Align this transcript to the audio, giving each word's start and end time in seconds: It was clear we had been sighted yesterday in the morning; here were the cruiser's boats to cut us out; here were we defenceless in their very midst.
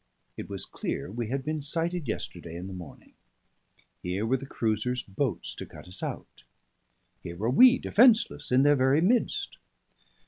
It 0.35 0.49
was 0.49 0.65
clear 0.65 1.11
we 1.11 1.27
had 1.27 1.45
been 1.45 1.61
sighted 1.61 2.07
yesterday 2.07 2.55
in 2.55 2.65
the 2.65 2.73
morning; 2.73 3.13
here 4.01 4.25
were 4.25 4.37
the 4.37 4.47
cruiser's 4.47 5.03
boats 5.03 5.53
to 5.53 5.65
cut 5.67 5.87
us 5.87 6.01
out; 6.01 6.41
here 7.21 7.37
were 7.37 7.51
we 7.51 7.77
defenceless 7.77 8.51
in 8.51 8.63
their 8.63 8.75
very 8.75 8.99
midst. 9.01 9.57